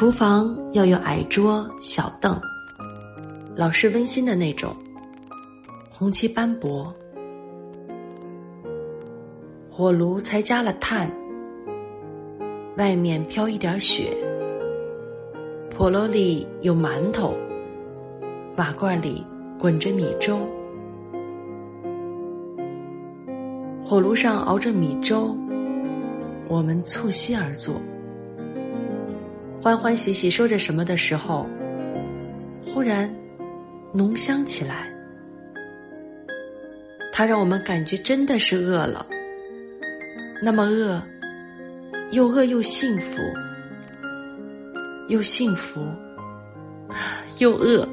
[0.00, 2.34] 厨房要有矮桌小凳，
[3.54, 4.74] 老式温馨的那种，
[5.90, 6.90] 红漆斑驳。
[9.68, 11.06] 火炉才加了炭，
[12.78, 14.16] 外面飘一点雪。
[15.76, 17.34] 笸箩里有馒头，
[18.56, 19.22] 瓦罐里
[19.58, 20.38] 滚着米粥。
[23.84, 25.36] 火炉上熬着米粥，
[26.48, 27.74] 我们促膝而坐，
[29.62, 31.46] 欢欢喜喜说着什么的时候，
[32.64, 33.14] 忽然
[33.92, 34.90] 浓香起来。
[37.12, 39.06] 它让我们感觉真的是饿了。
[40.42, 41.02] 那么饿，
[42.12, 43.18] 又饿又幸福，
[45.08, 45.78] 又幸福，
[47.38, 47.86] 又饿。